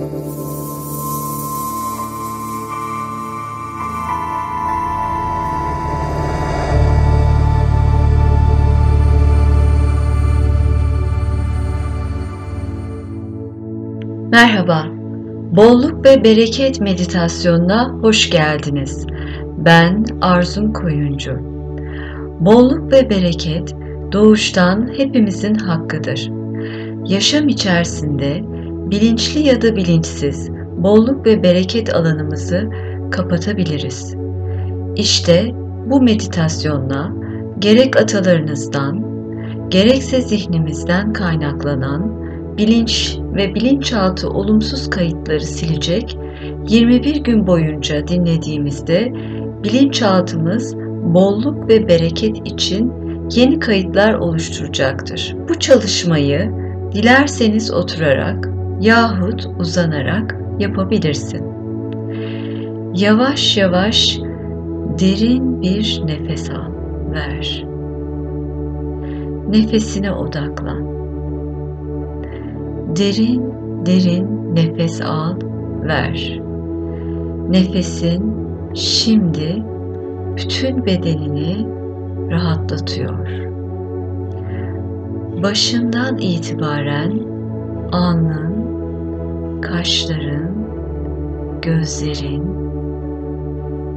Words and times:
Merhaba, 0.00 0.16
bolluk 15.56 16.04
ve 16.04 16.24
bereket 16.24 16.80
meditasyonuna 16.80 17.88
hoş 18.02 18.30
geldiniz. 18.30 19.06
Ben 19.58 20.04
Arzum 20.20 20.72
Koyuncu. 20.72 21.38
Bolluk 22.40 22.92
ve 22.92 23.10
bereket 23.10 23.74
doğuştan 24.12 24.90
hepimizin 24.96 25.54
hakkıdır. 25.54 26.30
Yaşam 27.08 27.48
içerisinde 27.48 28.49
bilinçli 28.90 29.46
ya 29.46 29.62
da 29.62 29.76
bilinçsiz 29.76 30.50
bolluk 30.76 31.26
ve 31.26 31.42
bereket 31.42 31.94
alanımızı 31.94 32.70
kapatabiliriz. 33.10 34.14
İşte 34.96 35.50
bu 35.86 36.02
meditasyonla 36.02 37.12
gerek 37.58 37.96
atalarınızdan, 37.96 39.04
gerekse 39.68 40.20
zihnimizden 40.20 41.12
kaynaklanan 41.12 42.20
bilinç 42.58 43.18
ve 43.36 43.54
bilinçaltı 43.54 44.30
olumsuz 44.30 44.90
kayıtları 44.90 45.40
silecek, 45.40 46.18
21 46.68 47.16
gün 47.16 47.46
boyunca 47.46 48.08
dinlediğimizde 48.08 49.12
bilinçaltımız 49.64 50.76
bolluk 51.14 51.68
ve 51.68 51.88
bereket 51.88 52.36
için 52.48 52.92
yeni 53.30 53.58
kayıtlar 53.58 54.14
oluşturacaktır. 54.14 55.36
Bu 55.48 55.58
çalışmayı 55.58 56.50
dilerseniz 56.92 57.72
oturarak 57.72 58.59
yahut 58.80 59.46
uzanarak 59.58 60.36
yapabilirsin. 60.58 61.44
Yavaş 62.94 63.56
yavaş 63.56 64.18
derin 65.00 65.62
bir 65.62 66.02
nefes 66.06 66.50
al, 66.50 66.72
ver. 67.12 67.66
Nefesine 69.48 70.12
odaklan. 70.12 70.84
Derin 72.96 73.54
derin 73.86 74.54
nefes 74.54 75.00
al, 75.02 75.34
ver. 75.82 76.40
Nefesin 77.50 78.34
şimdi 78.74 79.62
bütün 80.36 80.86
bedenini 80.86 81.66
rahatlatıyor. 82.30 83.28
Başından 85.42 86.18
itibaren 86.18 87.20
alnın, 87.92 88.59
kaşların, 89.60 90.54
gözlerin, 91.62 92.44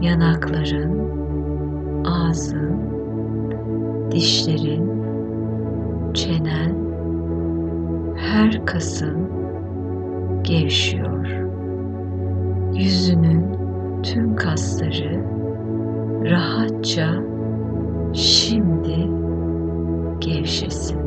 yanakların, 0.01 0.99
ağzın, 2.05 2.79
dişlerin, 4.11 4.91
çenen, 6.13 6.75
her 8.15 8.65
kasın 8.65 9.29
gevşiyor. 10.43 11.27
Yüzünün 12.73 13.45
tüm 14.03 14.35
kasları 14.35 15.23
rahatça 16.23 17.13
şimdi 18.13 19.09
gevşesin. 20.19 21.02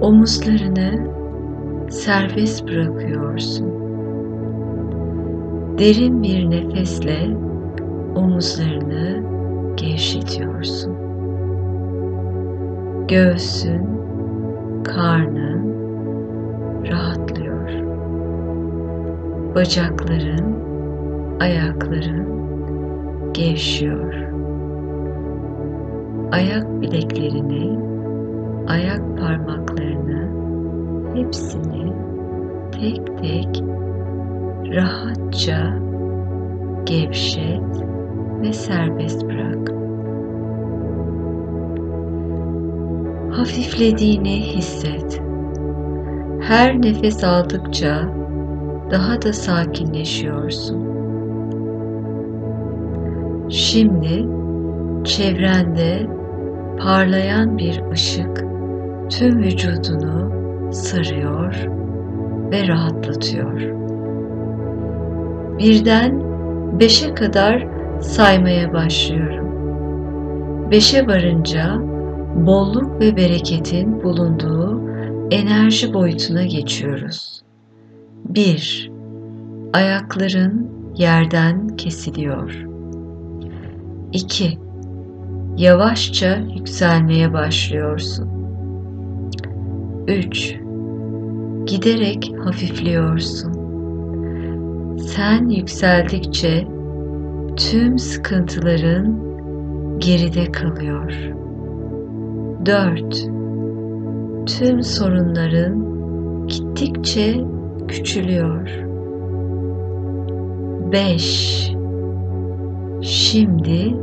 Omuzlarını 0.00 1.08
serbest 1.90 2.68
bırakıyorsun. 2.68 3.66
Derin 5.78 6.22
bir 6.22 6.50
nefesle 6.50 7.36
omuzlarını 8.14 9.22
gevşetiyorsun. 9.76 10.96
Göğsün, 13.08 13.88
karnın 14.84 15.74
rahatlıyor. 16.90 17.70
Bacakların, 19.54 20.54
ayakların 21.40 22.26
gevşiyor. 23.32 24.14
Ayak 26.32 26.82
bileklerini, 26.82 27.93
ayak 28.66 29.18
parmaklarını 29.18 30.28
hepsini 31.16 31.92
tek 32.72 33.18
tek 33.18 33.62
rahatça 34.74 35.78
gevşet 36.84 37.84
ve 38.42 38.52
serbest 38.52 39.24
bırak. 39.24 39.74
hafiflediğini 43.36 44.40
hisset. 44.40 45.22
Her 46.40 46.82
nefes 46.82 47.24
aldıkça 47.24 48.08
daha 48.90 49.22
da 49.22 49.32
sakinleşiyorsun. 49.32 50.84
Şimdi 53.48 54.28
çevrende 55.04 56.06
parlayan 56.78 57.58
bir 57.58 57.82
ışık 57.92 58.43
tüm 59.10 59.38
vücudunu 59.38 60.30
sarıyor 60.72 61.54
ve 62.50 62.68
rahatlatıyor. 62.68 63.60
Birden 65.58 66.22
beşe 66.80 67.14
kadar 67.14 67.66
saymaya 68.00 68.72
başlıyorum. 68.72 69.44
Beşe 70.70 71.06
varınca 71.06 71.78
bolluk 72.34 73.00
ve 73.00 73.16
bereketin 73.16 74.02
bulunduğu 74.02 74.80
enerji 75.30 75.94
boyutuna 75.94 76.44
geçiyoruz. 76.44 77.42
1. 78.28 78.90
Ayakların 79.72 80.70
yerden 80.96 81.68
kesiliyor. 81.68 82.64
2. 84.12 84.58
Yavaşça 85.56 86.36
yükselmeye 86.36 87.32
başlıyorsun. 87.32 88.33
3. 90.08 90.56
Giderek 91.66 92.32
hafifliyorsun. 92.44 93.52
Sen 94.98 95.48
yükseldikçe 95.48 96.66
tüm 97.56 97.98
sıkıntıların 97.98 99.18
geride 99.98 100.52
kalıyor. 100.52 101.12
4. 102.66 103.14
Tüm 104.46 104.82
sorunların 104.82 105.84
gittikçe 106.46 107.44
küçülüyor. 107.88 108.68
5. 110.92 111.72
Şimdi 113.02 113.96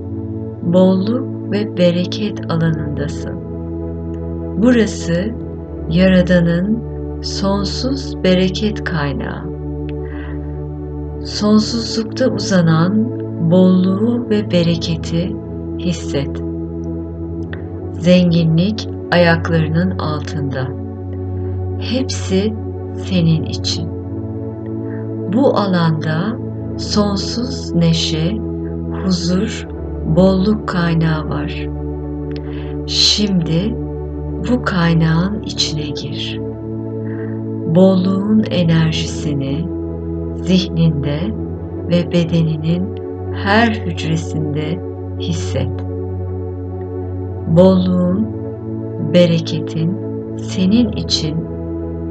bolluk 0.61 1.51
ve 1.51 1.77
bereket 1.77 2.51
alanındasın. 2.51 3.35
Burası 4.57 5.31
Yaradan'ın 5.89 6.83
sonsuz 7.21 8.23
bereket 8.23 8.83
kaynağı. 8.83 9.51
Sonsuzlukta 11.25 12.27
uzanan 12.27 13.21
bolluğu 13.51 14.29
ve 14.29 14.51
bereketi 14.51 15.35
hisset. 15.79 16.43
Zenginlik 17.91 18.89
ayaklarının 19.11 19.97
altında. 19.97 20.67
Hepsi 21.79 22.53
senin 22.95 23.43
için. 23.43 23.89
Bu 25.33 25.57
alanda 25.57 26.37
sonsuz 26.77 27.75
neşe, 27.75 28.37
huzur, 29.03 29.67
bolluk 30.05 30.67
kaynağı 30.67 31.29
var. 31.29 31.67
Şimdi 32.87 33.75
bu 34.49 34.63
kaynağın 34.63 35.41
içine 35.41 35.89
gir. 35.89 36.39
Bolluğun 37.75 38.43
enerjisini 38.51 39.65
zihninde 40.35 41.19
ve 41.89 42.11
bedeninin 42.11 42.95
her 43.33 43.67
hücresinde 43.67 44.79
hisset 45.19 45.91
bolluğun, 47.55 48.27
bereketin 49.13 49.97
senin 50.37 50.91
için 50.91 51.37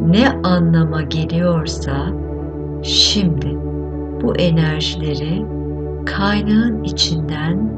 ne 0.06 0.28
anlama 0.42 1.02
geliyorsa 1.02 2.06
şimdi 2.82 3.58
bu 4.22 4.36
enerjileri 4.36 5.44
kaynağın 6.06 6.82
içinden 6.84 7.70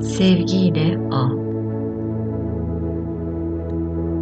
sevgiyle 0.00 0.98
al. 1.10 1.39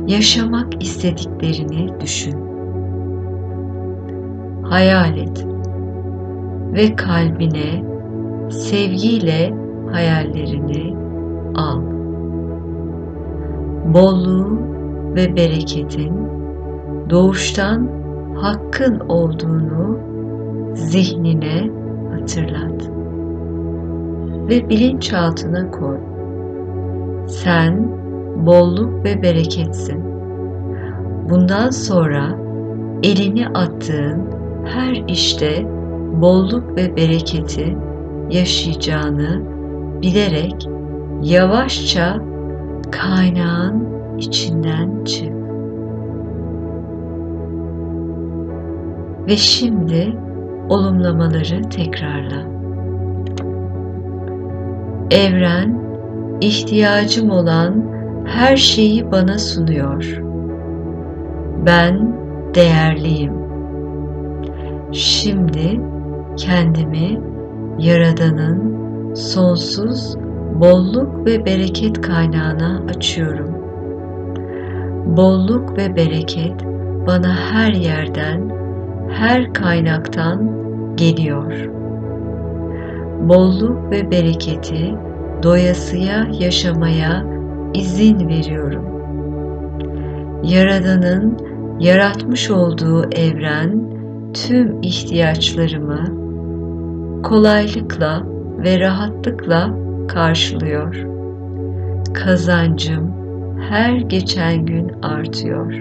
Yaşamak 0.08 0.82
istediklerini 0.82 2.00
düşün. 2.00 2.37
Hayal 4.62 5.19
et 5.19 5.46
ve 6.72 6.96
kalbine 6.96 7.84
sevgiyle 8.50 9.55
hayallerini 9.93 10.96
al. 11.55 11.82
Bolluğu 13.94 14.58
ve 15.14 15.37
bereketin 15.37 16.12
doğuştan 17.11 17.88
hakkın 18.34 19.00
olduğunu 19.00 19.99
zihnine 20.75 21.70
hatırlat 22.11 22.90
ve 24.49 24.69
bilinçaltına 24.69 25.70
koy. 25.70 25.99
Sen 27.26 27.88
bolluk 28.46 29.05
ve 29.05 29.23
bereketsin. 29.23 30.05
Bundan 31.31 31.70
sonra 31.70 32.38
elini 33.02 33.49
attığın 33.49 34.23
her 34.64 35.05
işte 35.08 35.67
bolluk 36.12 36.76
ve 36.76 36.96
bereketi 36.96 37.76
yaşayacağını 38.31 39.43
bilerek 40.02 40.69
yavaşça 41.23 42.19
kaynağın 42.90 43.87
içinden 44.19 45.05
çık. 45.05 45.32
Ve 49.26 49.37
şimdi 49.37 50.17
olumlamaları 50.69 51.62
tekrarla. 51.70 52.49
Evren 55.11 55.81
ihtiyacım 56.40 57.31
olan 57.31 57.98
her 58.28 58.56
şeyi 58.56 59.12
bana 59.12 59.38
sunuyor. 59.38 60.22
Ben 61.66 62.16
değerliyim. 62.54 63.32
Şimdi 64.92 65.80
kendimi 66.36 67.20
Yaradan'ın 67.78 68.75
sonsuz 69.14 70.16
bolluk 70.54 71.26
ve 71.26 71.46
bereket 71.46 72.00
kaynağına 72.00 72.82
açıyorum. 72.88 73.54
Bolluk 75.16 75.78
ve 75.78 75.96
bereket 75.96 76.64
bana 77.06 77.36
her 77.52 77.72
yerden, 77.72 78.50
her 79.10 79.52
kaynaktan 79.52 80.50
geliyor. 80.96 81.52
Bolluk 83.20 83.90
ve 83.90 84.10
bereketi 84.10 84.94
doyasıya 85.42 86.28
yaşamaya 86.40 87.38
izin 87.75 88.29
veriyorum. 88.29 88.85
Yaradan'ın 90.43 91.38
yaratmış 91.81 92.50
olduğu 92.50 93.11
evren 93.11 93.81
tüm 94.35 94.82
ihtiyaçlarımı 94.82 96.05
kolaylıkla 97.23 98.23
ve 98.59 98.81
rahatlıkla 98.81 99.75
karşılıyor. 100.09 101.06
Kazancım 102.15 103.12
her 103.69 103.97
geçen 103.97 104.67
gün 104.67 104.93
artıyor. 105.03 105.73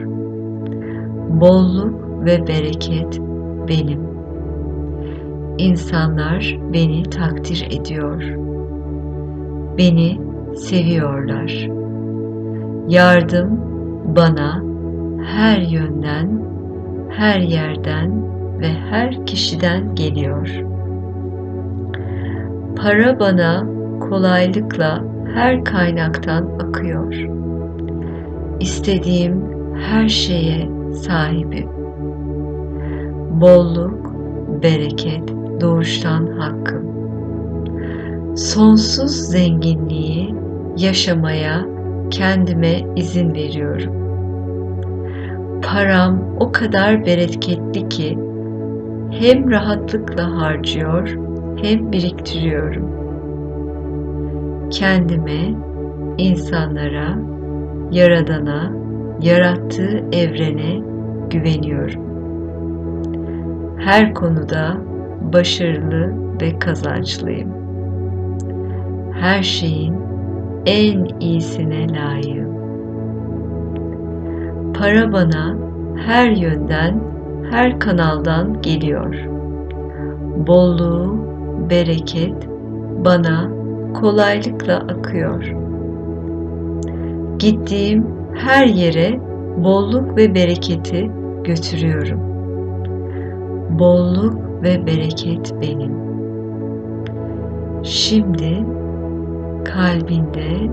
Bolluk 1.30 2.26
ve 2.26 2.48
bereket 2.48 3.20
benim. 3.68 4.08
İnsanlar 5.58 6.58
beni 6.74 7.04
takdir 7.04 7.68
ediyor. 7.72 8.24
Beni 9.78 10.20
seviyorlar. 10.56 11.77
Yardım 12.88 13.62
bana 14.16 14.64
her 15.26 15.58
yönden, 15.58 16.42
her 17.10 17.40
yerden 17.40 18.24
ve 18.60 18.68
her 18.90 19.26
kişiden 19.26 19.96
geliyor. 19.96 20.64
Para 22.76 23.20
bana 23.20 23.66
kolaylıkla 24.00 25.04
her 25.34 25.64
kaynaktan 25.64 26.50
akıyor. 26.60 27.14
İstediğim 28.60 29.44
her 29.76 30.10
şeye 30.10 30.70
sahibim. 30.94 31.70
Bolluk, 33.42 34.14
bereket 34.64 35.34
doğuştan 35.62 36.28
hakkım. 36.28 36.88
Sonsuz 38.36 39.12
zenginliği 39.12 40.36
yaşamaya 40.78 41.77
kendime 42.12 42.80
izin 42.96 43.34
veriyorum. 43.34 43.94
Param 45.62 46.20
o 46.40 46.52
kadar 46.52 47.06
bereketli 47.06 47.90
ki 47.90 48.18
hem 49.12 49.52
rahatlıkla 49.52 50.42
harcıyor 50.42 51.18
hem 51.62 51.92
biriktiriyorum. 51.92 52.98
Kendime, 54.70 55.54
insanlara, 56.18 57.18
Yaradan'a, 57.92 58.72
yarattığı 59.22 60.04
evrene 60.12 60.82
güveniyorum. 61.30 62.08
Her 63.78 64.14
konuda 64.14 64.78
başarılı 65.22 66.14
ve 66.42 66.60
kazançlıyım. 66.60 67.50
Her 69.14 69.44
şeyin 69.44 70.07
en 70.68 71.08
iyisine 71.20 71.88
layığım. 71.90 72.58
Para 74.74 75.14
bana 75.14 75.58
her 76.06 76.30
yönden, 76.30 77.00
her 77.52 77.80
kanaldan 77.80 78.62
geliyor. 78.62 79.16
Bolluğu, 80.48 81.18
bereket 81.70 82.50
bana 83.06 83.50
kolaylıkla 83.94 84.76
akıyor. 84.76 85.54
Gittiğim 87.40 88.06
her 88.34 88.66
yere 88.66 89.20
bolluk 89.58 90.18
ve 90.18 90.36
bereketi 90.36 91.12
götürüyorum. 91.44 92.20
Bolluk 93.80 94.36
ve 94.64 94.88
bereket 94.88 95.54
benim. 95.62 95.94
Şimdi 97.84 98.66
kalbinde 99.66 100.72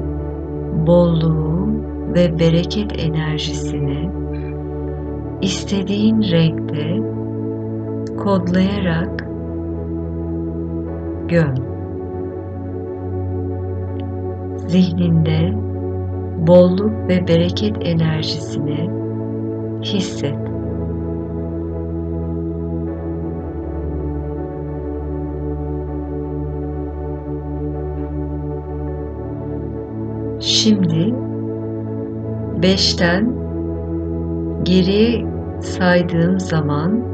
bolluğu 0.87 1.69
ve 2.15 2.39
bereket 2.39 3.05
enerjisini 3.05 4.11
istediğin 5.43 6.23
renkte 6.23 7.01
kodlayarak 8.17 9.27
göm. 11.29 11.55
Zihninde 14.69 15.53
bolluk 16.47 17.09
ve 17.09 17.29
bereket 17.29 17.77
enerjisini 17.87 18.91
hisset. 19.83 20.54
Şimdi 30.45 31.15
beşten 32.63 33.35
geriye 34.63 35.27
saydığım 35.61 36.41
zaman 36.41 37.05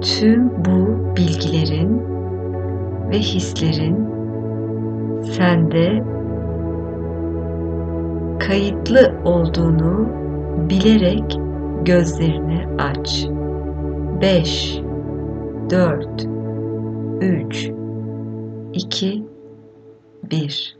tüm 0.00 0.50
bu 0.50 1.16
bilgilerin 1.16 2.02
ve 3.10 3.18
hislerin 3.18 4.08
sende 5.22 6.02
kayıtlı 8.38 9.14
olduğunu 9.24 10.08
bilerek 10.70 11.38
gözlerini 11.84 12.66
aç. 12.78 13.26
5 14.20 14.80
4 15.70 16.26
3 17.20 17.70
2 18.72 19.24
1 20.30 20.79